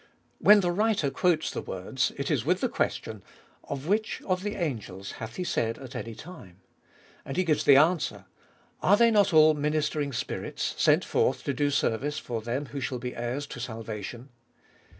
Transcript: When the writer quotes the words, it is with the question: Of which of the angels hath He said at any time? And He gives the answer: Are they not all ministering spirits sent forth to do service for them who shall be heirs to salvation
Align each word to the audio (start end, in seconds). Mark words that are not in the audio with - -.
When 0.39 0.61
the 0.61 0.71
writer 0.71 1.11
quotes 1.11 1.51
the 1.51 1.61
words, 1.61 2.11
it 2.17 2.31
is 2.31 2.43
with 2.43 2.59
the 2.61 2.69
question: 2.69 3.21
Of 3.65 3.85
which 3.87 4.19
of 4.25 4.41
the 4.41 4.55
angels 4.55 5.11
hath 5.11 5.35
He 5.35 5.43
said 5.43 5.77
at 5.77 5.95
any 5.95 6.15
time? 6.15 6.59
And 7.23 7.37
He 7.37 7.43
gives 7.43 7.65
the 7.65 7.75
answer: 7.75 8.25
Are 8.81 8.97
they 8.97 9.11
not 9.11 9.31
all 9.31 9.53
ministering 9.53 10.11
spirits 10.11 10.73
sent 10.75 11.05
forth 11.05 11.43
to 11.43 11.53
do 11.53 11.69
service 11.69 12.17
for 12.17 12.41
them 12.41 12.65
who 12.65 12.79
shall 12.81 12.97
be 12.97 13.15
heirs 13.15 13.45
to 13.45 13.59
salvation 13.59 14.29